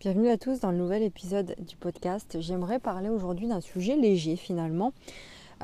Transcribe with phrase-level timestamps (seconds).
[0.00, 2.36] Bienvenue à tous dans le nouvel épisode du podcast.
[2.40, 4.92] J'aimerais parler aujourd'hui d'un sujet léger finalement,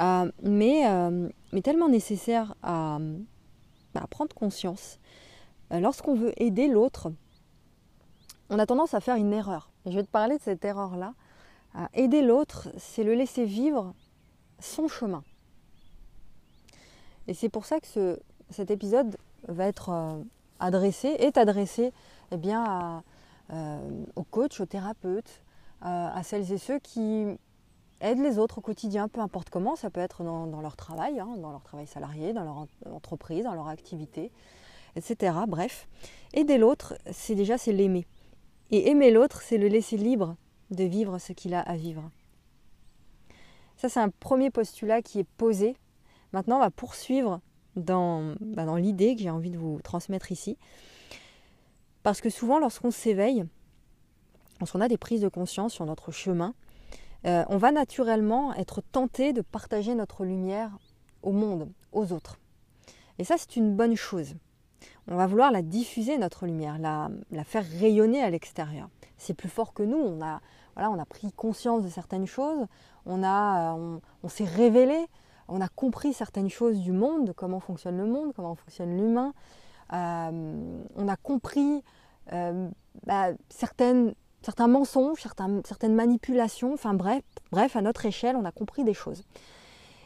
[0.00, 2.98] euh, mais, euh, mais, tellement nécessaire à,
[4.10, 4.98] prendre conscience.
[5.70, 7.12] Euh, lorsqu'on veut aider l'autre,
[8.50, 9.70] on a tendance à faire une erreur.
[9.86, 11.14] je vais te parler de cette erreur-là.
[11.94, 13.94] aider l'autre, c'est le laisser vivre
[14.58, 15.22] son chemin.
[17.28, 18.18] Et c'est pour ça que ce,
[18.50, 19.16] cet épisode
[19.46, 20.18] va être
[20.58, 21.92] adressé, est adressé
[22.32, 23.02] eh bien, à
[23.50, 25.44] aux coachs, aux thérapeutes,
[25.84, 27.26] euh, à celles et ceux qui
[28.00, 31.36] aident les autres au quotidien, peu importe comment, ça peut être dans, leur travail, hein,
[31.36, 34.30] dans leur travail salarié, dans leur entreprise, dans leur activité,
[34.96, 35.36] etc.
[35.46, 35.86] Bref,
[36.32, 38.06] aider l'autre, c'est déjà c'est l'aimer.
[38.70, 40.36] Et aimer l'autre, c'est le laisser libre
[40.70, 42.10] de vivre ce qu'il a à vivre.
[43.76, 45.76] Ça, c'est un premier postulat qui est posé.
[46.32, 47.40] Maintenant, on va poursuivre
[47.76, 50.56] dans, bah, dans l'idée que j'ai envie de vous transmettre ici.
[52.04, 53.46] Parce que souvent, lorsqu'on s'éveille,
[54.60, 56.54] lorsqu'on a des prises de conscience sur notre chemin,
[57.24, 60.70] euh, on va naturellement être tenté de partager notre lumière
[61.22, 62.38] au monde, aux autres.
[63.18, 64.34] Et ça, c'est une bonne chose.
[65.08, 67.08] On va vouloir la diffuser, notre lumière, la,
[67.44, 68.90] faire rayonner à l'extérieur.
[69.16, 69.96] C'est plus fort que nous.
[69.96, 70.42] On a,
[70.76, 72.66] on pris conscience de certaines choses,
[73.06, 75.06] on, euh, on s'est révélé,
[75.48, 79.32] on a compris certaines choses du monde, comment fonctionne le monde, comment fonctionne l'humain.
[79.94, 81.82] Euh, on a compris
[82.32, 82.68] euh,
[83.06, 85.20] bah, certaines, certains mensonges,
[85.64, 89.24] certaines manipulations, enfin bref, bref, à notre échelle, on a compris des choses.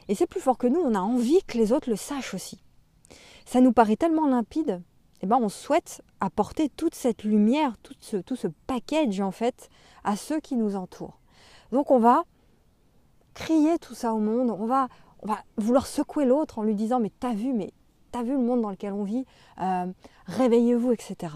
[0.09, 2.61] Et c'est plus fort que nous, on a envie que les autres le sachent aussi.
[3.47, 4.83] Ça nous paraît tellement limpide,
[5.21, 9.31] et eh ben on souhaite apporter toute cette lumière, tout ce, tout ce package en
[9.31, 9.69] fait,
[10.05, 11.19] à ceux qui nous entourent.
[11.73, 12.25] Donc on va
[13.35, 14.89] crier tout ça au monde, on va,
[15.23, 17.73] on va vouloir secouer l'autre en lui disant mais t'as vu, mais
[18.13, 19.25] t'as vu le monde dans lequel on vit,
[19.61, 19.87] euh,
[20.27, 21.35] réveillez-vous, etc.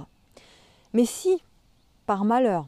[0.92, 1.42] Mais si,
[2.06, 2.66] par malheur,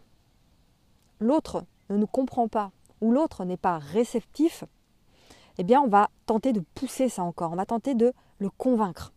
[1.21, 4.65] l'autre ne nous comprend pas ou l'autre n'est pas réceptif,
[5.59, 9.13] eh bien on va tenter de pousser ça encore, on va tenter de le convaincre,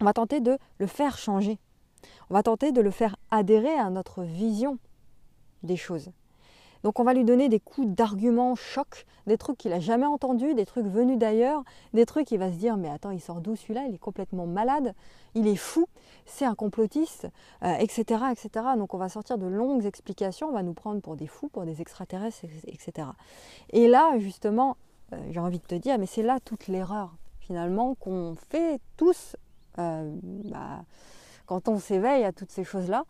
[0.00, 1.58] on va tenter de le faire changer,
[2.30, 4.78] on va tenter de le faire adhérer à notre vision
[5.62, 6.10] des choses.
[6.84, 10.54] Donc on va lui donner des coups d'arguments choc, des trucs qu'il n'a jamais entendus,
[10.54, 13.56] des trucs venus d'ailleurs, des trucs il va se dire mais attends il sort d'où
[13.56, 14.94] celui-là, il est complètement malade,
[15.34, 15.86] il est fou,
[16.26, 17.28] c'est un complotiste,
[17.62, 18.66] etc., euh, etc.
[18.76, 21.64] Donc on va sortir de longues explications, on va nous prendre pour des fous, pour
[21.64, 23.08] des extraterrestres, etc.
[23.70, 24.76] Et là justement,
[25.12, 29.36] euh, j'ai envie de te dire, mais c'est là toute l'erreur finalement qu'on fait tous
[29.78, 30.84] euh, bah,
[31.46, 33.04] quand on s'éveille à toutes ces choses-là.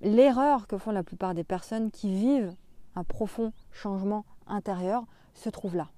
[0.00, 2.52] L'erreur que font la plupart des personnes qui vivent
[2.94, 5.88] un profond changement intérieur se trouve là.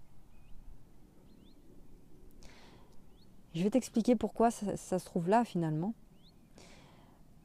[3.54, 5.94] Je vais t'expliquer pourquoi ça, se trouve là finalement.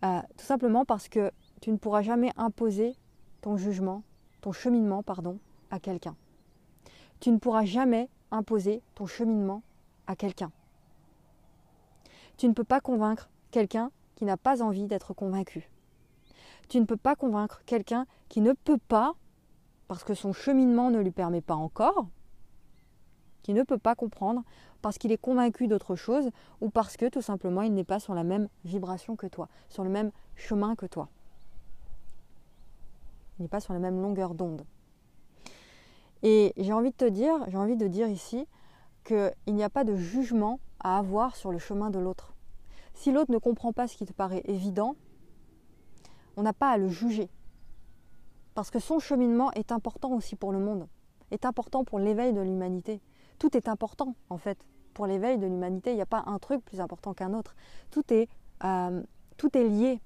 [0.06, 2.96] Euh, tout simplement parce que tu ne pourras jamais imposer
[3.42, 4.04] ton jugement,
[4.42, 6.16] ton cheminement, pardon, à quelqu'un.
[7.20, 9.64] Tu ne pourras jamais imposer ton cheminement
[10.06, 10.52] à quelqu'un.
[12.38, 15.70] Tu ne peux pas convaincre quelqu'un qui n'a pas envie d'être convaincu.
[16.70, 19.16] Tu ne peux pas convaincre quelqu'un qui ne peut pas
[19.88, 22.08] parce que son cheminement ne lui permet pas encore,
[23.44, 24.44] qui ne peut pas comprendre,
[24.82, 26.30] parce qu'il est convaincu d'autre chose,
[26.62, 29.84] ou parce que tout simplement il n'est pas sur la même vibration que toi, sur
[29.84, 31.10] le même chemin que toi.
[33.40, 34.66] Il n'est pas sur la même longueur d'onde.
[36.24, 38.48] Et j'ai envie de te dire, j'ai envie de dire ici
[39.06, 42.34] qu'il n'y a pas de jugement à avoir sur le chemin de l'autre.
[42.94, 44.96] Si l'autre ne comprend pas ce qui te paraît évident,
[46.36, 47.30] on n'a pas à le juger.
[48.58, 50.88] Parce que son cheminement est important aussi pour le monde,
[51.30, 53.04] est important pour l'éveil de l'humanité.
[53.38, 54.58] Tout est important en fait
[54.96, 55.92] pour l'éveil de l'humanité.
[55.92, 57.56] Il n'y a pas un truc plus important qu'un autre.
[57.92, 58.28] Tout est,
[58.64, 59.04] euh,
[59.38, 60.02] tout est lié.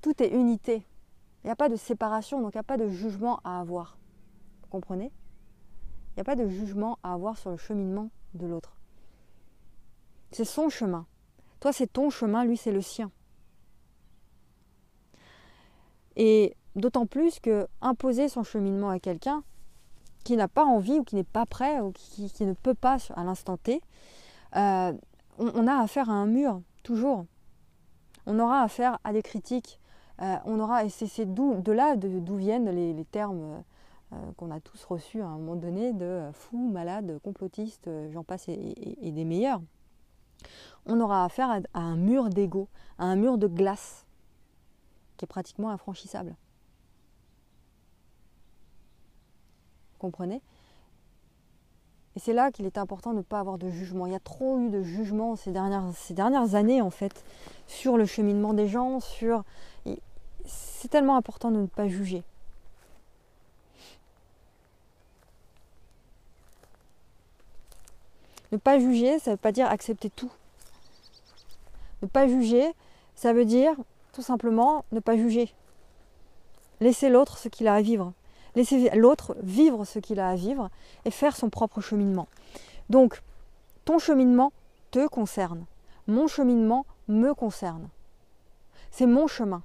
[0.00, 0.86] Tout est unité.
[1.42, 3.98] Il n'y a pas de séparation, donc il n'y a pas de jugement à avoir.
[4.62, 5.10] Vous comprenez?
[6.10, 8.78] Il n'y a pas de jugement à avoir sur le cheminement de l'autre.
[10.30, 11.04] C'est son chemin.
[11.58, 13.10] Toi, c'est ton chemin, lui, c'est le sien.
[16.14, 19.42] Et D'autant plus que imposer son cheminement à quelqu'un
[20.22, 23.24] qui n'a pas envie ou qui n'est pas prêt ou qui, ne peut pas à
[23.24, 23.82] l'instant T,
[24.54, 24.92] euh,
[25.38, 27.26] on, a affaire à un mur, toujours.
[28.26, 29.80] On aura affaire à des critiques.
[30.22, 33.64] Euh, on aura, et c'est de là d'où viennent les, termes
[34.12, 38.48] euh, qu'on a tous reçus à un moment donné de fou, malade, complotiste, j'en passe
[38.48, 39.62] et, des meilleurs.
[40.86, 44.06] On aura affaire à, à un mur d'ego, à un mur de glace
[45.16, 46.36] qui est pratiquement infranchissable.
[49.98, 50.40] Comprenez
[52.16, 54.06] Et c'est là qu'il est important de ne pas avoir de jugement.
[54.06, 57.24] Il y a trop eu de jugement ces dernières, ces dernières années, en fait,
[57.66, 59.44] sur le cheminement des gens, sur...
[60.44, 62.22] c'est tellement important de ne pas juger.
[68.50, 70.30] Ne pas juger, ça ne veut pas dire accepter tout.
[72.02, 72.72] Ne pas juger,
[73.14, 73.74] ça veut dire
[74.12, 75.52] tout simplement ne pas juger.
[76.80, 78.12] Laisser l'autre ce qu'il a à vivre.
[78.58, 80.68] Laisser l'autre vivre ce qu'il a à vivre
[81.04, 82.26] et faire son propre cheminement.
[82.90, 83.22] Donc,
[83.84, 84.52] ton cheminement
[84.90, 85.64] te concerne.
[86.08, 87.88] Mon cheminement me concerne.
[88.90, 89.62] C'est mon chemin.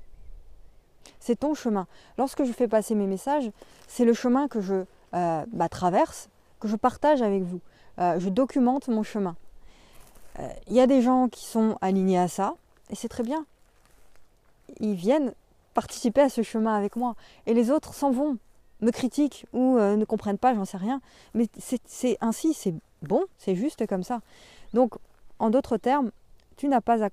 [1.19, 1.87] C'est ton chemin.
[2.19, 3.49] Lorsque je fais passer mes messages,
[3.87, 4.85] c'est le chemin que je
[5.15, 6.29] euh, bah, traverse,
[6.59, 7.61] que je partage avec vous.
[7.97, 9.35] Euh, je documente mon chemin.
[10.37, 12.53] Il euh, y a des gens qui sont alignés à ça,
[12.91, 13.43] et c'est très bien.
[14.79, 15.33] Ils viennent
[15.73, 17.15] participer à ce chemin avec moi.
[17.47, 18.37] Et les autres s'en vont,
[18.81, 21.01] me critiquent ou euh, ne comprennent pas, j'en sais rien.
[21.33, 24.21] Mais c'est ainsi, c'est bon, c'est juste comme ça.
[24.73, 24.95] Donc,
[25.39, 26.11] en d'autres termes,
[26.57, 27.09] tu n'as pas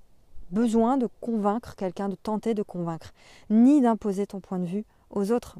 [0.50, 3.12] besoin de convaincre quelqu'un, de tenter de convaincre,
[3.48, 5.56] ni d'imposer ton point de vue aux autres.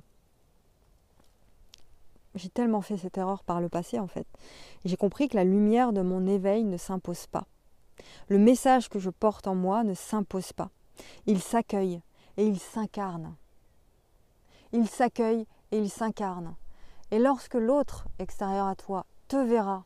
[2.35, 4.27] J'ai tellement fait cette erreur par le passé en fait.
[4.85, 7.45] J'ai compris que la lumière de mon éveil ne s'impose pas.
[8.29, 10.71] Le message que je porte en moi ne s'impose pas.
[11.27, 12.01] Il s'accueille
[12.37, 13.35] et il s'incarne.
[14.73, 16.55] Il s'accueille et il s'incarne.
[17.11, 19.85] Et lorsque l'autre extérieur à toi te verra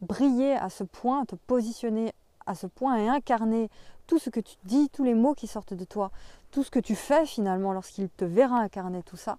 [0.00, 2.12] briller à ce point, te positionner
[2.46, 3.70] à ce point et incarner
[4.06, 6.10] tout ce que tu dis, tous les mots qui sortent de toi,
[6.50, 9.38] tout ce que tu fais finalement lorsqu'il te verra incarner tout ça,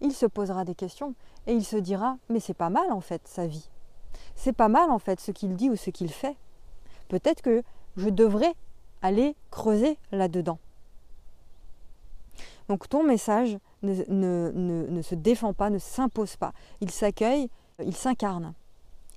[0.00, 1.14] il se posera des questions
[1.46, 3.68] et il se dira mais c'est pas mal en fait sa vie.
[4.34, 6.36] C'est pas mal en fait ce qu'il dit ou ce qu'il fait.
[7.08, 7.62] Peut-être que
[7.96, 8.54] je devrais
[9.02, 10.58] aller creuser là-dedans.
[12.68, 16.52] Donc ton message ne, se défend pas, ne s'impose pas.
[16.80, 17.48] Il s'accueille,
[17.84, 18.54] il s'incarne.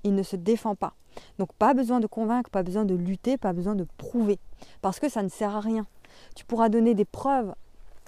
[0.04, 0.94] Il ne se défend pas.
[1.38, 4.38] Donc pas besoin de convaincre, pas besoin de lutter, pas besoin de prouver.
[4.80, 5.86] Parce que ça ne sert à rien.
[6.34, 7.54] Tu pourras donner des preuves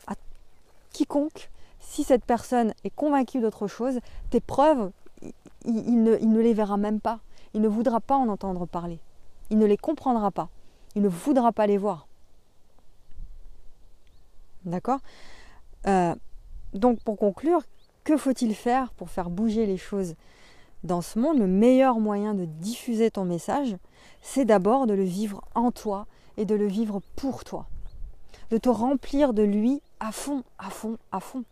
[0.07, 0.15] à
[0.93, 1.51] quiconque
[1.81, 3.99] si cette personne est convaincue d'autre chose,
[4.31, 4.91] tes preuves,
[5.65, 7.21] il, ne, il, ne, les verra même pas.
[7.55, 8.99] Il ne voudra pas en entendre parler.
[9.51, 10.49] Il ne les comprendra pas.
[10.95, 12.07] Il ne voudra pas les voir.
[14.65, 15.01] D'accord?
[15.87, 16.15] Euh,
[16.73, 17.63] Donc pour conclure,
[18.05, 20.15] que faut-il faire pour faire bouger les choses
[20.85, 21.39] dans ce monde?
[21.39, 23.77] Le meilleur moyen de diffuser ton message,
[24.21, 27.67] c'est d'abord de le vivre en toi et de le vivre pour toi.
[28.51, 31.45] De te remplir de lui à fond, à fond, à fond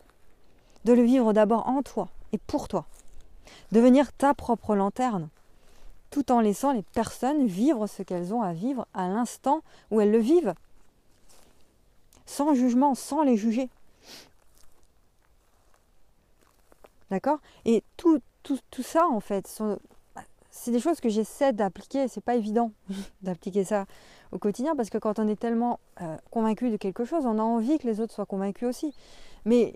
[0.84, 2.86] de le vivre d'abord en toi et pour toi.
[3.72, 5.28] Devenir ta propre lanterne,
[6.10, 10.10] tout en laissant les personnes vivre ce qu'elles ont à vivre à l'instant où elles
[10.10, 10.54] le vivent.
[12.26, 13.68] Sans jugement, sans les juger.
[17.10, 17.38] D'accord?
[17.64, 18.20] Et tout,
[18.82, 19.60] ça, en fait,
[20.50, 22.08] c'est des choses que j'essaie d'appliquer.
[22.08, 22.72] C'est pas évident
[23.22, 23.86] d'appliquer ça
[24.32, 27.42] au quotidien parce que quand on est tellement euh, convaincu de quelque chose, on a
[27.42, 28.94] envie que les autres soient convaincus aussi.
[29.44, 29.74] Mais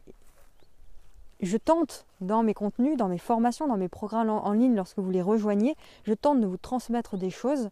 [1.41, 5.11] je tente dans mes contenus, dans mes formations, dans mes programmes en, ligne, lorsque vous
[5.11, 7.71] les rejoignez, je tente de vous transmettre des choses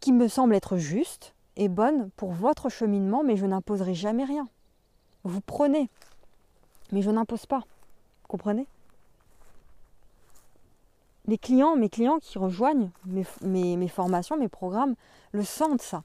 [0.00, 4.48] qui me semblent être justes et bonnes pour votre cheminement, mais je n'imposerai jamais rien.
[5.24, 5.90] Vous prenez,
[6.92, 7.64] mais je n'impose pas.
[8.28, 8.66] Comprenez?
[11.26, 14.94] Les clients, mes clients qui rejoignent mes, mes formations, mes programmes,
[15.32, 16.02] le sentent ça.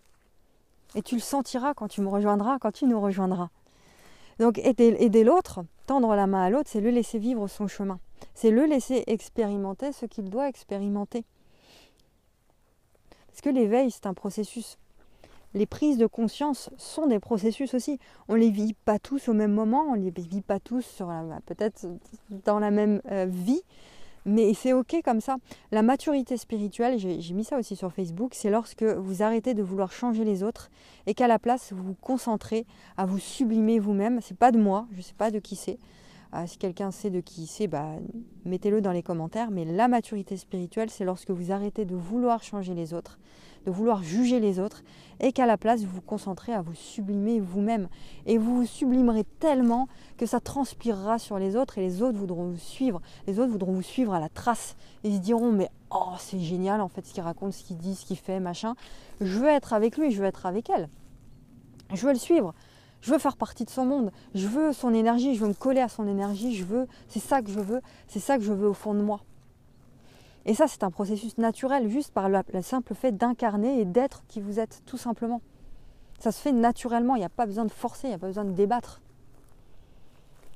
[0.96, 3.50] Et tu le sentiras quand tu me rejoindras, quand tu nous rejoindras.
[4.40, 8.00] Donc aider, l'autre, tendre la main à l'autre, c'est le laisser vivre son chemin.
[8.36, 11.26] C'est le laisser expérimenter ce qu'il doit expérimenter.
[13.28, 14.78] Parce que l'éveil, c'est un processus.
[15.58, 17.98] Les prises de conscience sont des processus aussi.
[18.28, 21.02] On ne les vit pas tous au même moment, on ne les vit pas tous
[21.48, 21.88] peut-être
[22.46, 23.64] dans la même euh, vie,
[24.24, 25.38] mais c'est ok comme ça.
[25.72, 29.92] La maturité spirituelle, j'ai mis ça aussi sur Facebook, c'est lorsque vous arrêtez de vouloir
[29.92, 30.70] changer les autres
[31.08, 34.20] et qu'à la place vous vous concentrez à vous sublimer vous-même.
[34.22, 35.80] C'est pas de moi, je sais pas de qui c'est.
[36.36, 37.96] Euh, si quelqu'un sait de qui c'est, bah,
[38.46, 39.50] mettez-le dans les commentaires.
[39.50, 43.18] Mais la maturité spirituelle, c'est lorsque vous arrêtez de vouloir changer les autres
[43.68, 44.82] de vouloir juger les autres,
[45.20, 47.90] et qu'à la place, vous vous concentrez à vous sublimer vous-même.
[48.26, 52.46] Et vous vous sublimerez tellement que ça transpirera sur les autres, et les autres voudront
[52.46, 53.02] vous suivre.
[53.28, 54.78] Les autres voudront vous suivre à la trace.
[55.04, 57.94] Ils se diront, mais oh, c'est génial en fait ce qu'il raconte, ce qu'il dit,
[57.94, 58.76] ce qu'il fait, machin.
[59.20, 60.88] Je veux être avec lui, je veux être avec elle.
[61.94, 62.54] Je veux le suivre.
[63.02, 64.12] Je veux faire partie de son monde.
[64.34, 65.36] Je veux son énergie.
[65.36, 66.56] Je veux me coller à son énergie.
[66.56, 66.88] Je veux.
[67.08, 67.82] C'est ça que je veux.
[68.08, 69.22] C'est ça que je veux au fond de moi.
[70.48, 74.40] Et ça, c'est un processus naturel, juste par le, simple fait d'incarner et d'être qui
[74.40, 75.42] vous êtes, tout simplement.
[76.20, 78.28] Ça se fait naturellement, il n'y a pas besoin de forcer, il n'y a pas
[78.28, 79.02] besoin de débattre.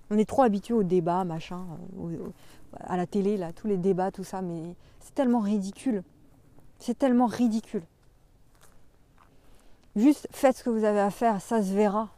[0.09, 1.65] On est trop habitué au débat, machin,
[2.79, 6.03] à la télé, là, tous les débats, tout ça, mais c'est tellement ridicule.
[6.79, 7.83] C'est tellement ridicule.
[9.97, 12.09] Juste faites ce que vous avez à faire, ça se verra.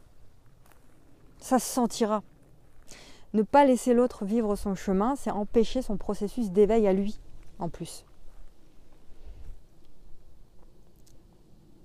[1.38, 2.22] Ça se sentira.
[3.32, 7.18] Ne pas laisser l'autre vivre son chemin, c'est empêcher son processus d'éveil à lui,
[7.58, 8.04] en plus.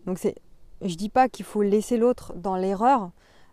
[0.06, 0.36] Donc c'est,
[0.82, 3.12] je dis pas qu'il faut laisser l'autre dans l'erreur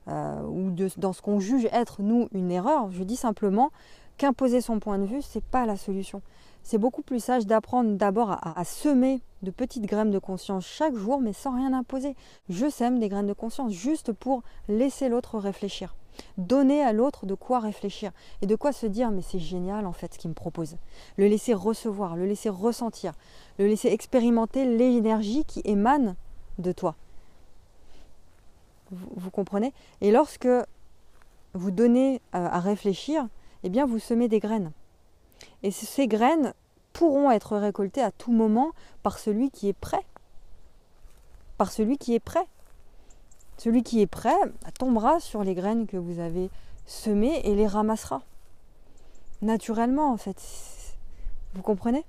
[0.08, 2.90] euh, ou dans ce qu'on juge être nous une erreur.
[2.92, 3.70] Je dis simplement
[4.16, 6.22] qu'imposer son point de vue, c'est pas la solution.
[6.68, 10.96] C'est beaucoup plus sage d'apprendre d'abord à, à, semer de petites graines de conscience chaque
[10.96, 12.16] jour, mais sans rien imposer.
[12.48, 15.94] Je sème des graines de conscience juste pour laisser l'autre réfléchir
[16.38, 19.92] donner à l'autre de quoi réfléchir et de quoi se dire mais c'est génial en
[19.92, 20.76] fait ce qu'il me propose.
[21.18, 23.12] Le laisser recevoir, le laisser ressentir,
[23.58, 26.16] le laisser expérimenter l'énergie qui émane
[26.58, 26.96] de toi.
[28.90, 29.74] Vous, comprenez?
[30.00, 30.48] Et lorsque
[31.52, 33.28] vous donnez euh, à réfléchir,
[33.62, 34.72] eh bien vous semez des graines.
[35.62, 36.54] Et ces graines
[36.92, 40.04] pourront être récoltées à tout moment par celui qui est prêt.
[41.58, 42.46] Par celui qui est prêt.
[43.58, 44.36] Celui qui est prêt
[44.78, 46.50] tombera sur les graines que vous avez
[46.84, 48.22] semées et les ramassera.
[49.42, 50.42] Naturellement, en fait.
[51.54, 52.04] Vous comprenez?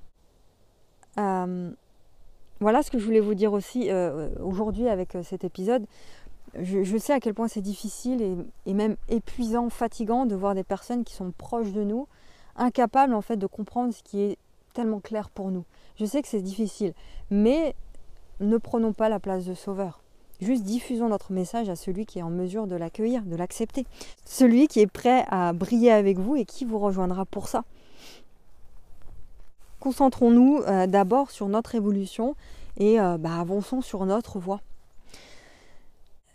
[1.19, 1.71] Euh,
[2.59, 5.85] Voilà ce que je voulais vous dire aussi euh, aujourd'hui avec euh, cet épisode.
[6.59, 11.03] Je, sais à quel point c'est difficile et, même épuisant, fatigant de voir des personnes
[11.03, 12.07] qui sont proches de nous,
[12.57, 14.37] incapables en fait de comprendre ce qui est
[14.73, 15.65] tellement clair pour nous.
[15.99, 16.93] Je sais que c'est difficile,
[17.31, 17.75] mais
[18.39, 20.01] ne prenons pas la place de sauveur.
[20.39, 23.87] Juste diffusons notre message à celui qui est en mesure de l'accueillir, de l'accepter.
[24.23, 27.63] Celui qui est prêt à briller avec vous et qui vous rejoindra pour ça.
[29.79, 32.35] Concentrons-nous euh, d'abord sur notre évolution
[32.77, 34.61] et euh, bah, avançons sur notre voie.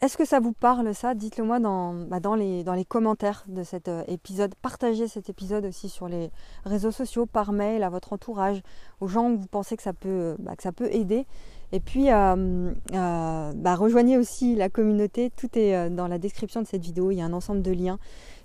[0.02, 1.14] Est-ce que ça vous parle ça?
[1.14, 4.52] Dites-le moi dans, bah, dans, les, commentaires de cet euh, épisode.
[4.60, 6.32] Partagez cet épisode aussi sur les
[6.64, 8.62] réseaux sociaux, par mail, à votre entourage,
[9.00, 10.54] aux gens que vous pensez que ça peut, bah,
[10.90, 11.24] aider.
[11.70, 15.30] Et puis, euh, euh, bah, rejoignez aussi la communauté.
[15.36, 17.12] Tout est dans la description de cette vidéo.
[17.12, 18.00] Il y a un ensemble de liens,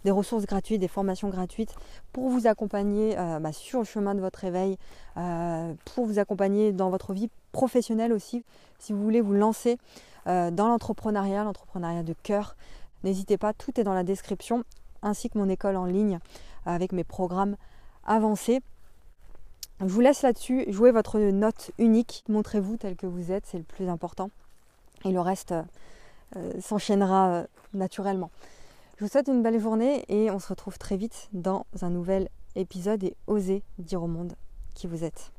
[0.05, 1.73] des ressources gratuites, des formations gratuites
[2.13, 3.17] pour vous accompagner
[3.51, 4.77] sur le chemin de votre éveil,
[5.15, 8.43] pour vous accompagner dans votre vie professionnelle aussi.
[8.77, 9.79] Si vous voulez vous lancer
[10.27, 12.55] dans l'entrepreneuriat, l'entrepreneuriat de cœur,
[13.03, 13.53] n'hésitez pas.
[13.53, 14.63] Tout est dans la description,
[15.01, 16.19] ainsi que mon école en ligne
[16.65, 17.55] avec mes programmes
[18.05, 18.61] avancés.
[19.79, 23.63] Je vous laisse là-dessus, jouez votre note unique, montrez-vous tel que vous êtes, c'est le
[23.63, 24.31] plus important.
[25.05, 25.61] Et le reste euh,
[26.35, 28.31] euh, s'enchaînera euh, naturellement.
[28.97, 32.29] Je vous souhaite une belle journée et on se retrouve très vite dans un nouvel
[32.55, 34.33] épisode et osez dire au monde
[34.73, 35.31] qui vous êtes.